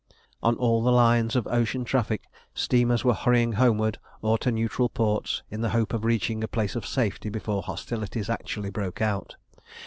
On 0.41 0.55
all 0.55 0.81
the 0.81 0.91
lines 0.91 1.35
of 1.35 1.45
ocean 1.45 1.85
traffic, 1.85 2.23
steamers 2.55 3.03
were 3.05 3.13
hurrying 3.13 3.51
homeward 3.51 3.99
or 4.23 4.39
to 4.39 4.51
neutral 4.51 4.89
ports, 4.89 5.43
in 5.51 5.61
the 5.61 5.69
hope 5.77 5.93
of 5.93 6.05
reaching 6.05 6.43
a 6.43 6.47
place 6.47 6.75
of 6.75 6.87
safety 6.87 7.29
before 7.29 7.61
hostilities 7.61 8.27
actually 8.27 8.71
broke 8.71 8.99
out. 8.99 9.35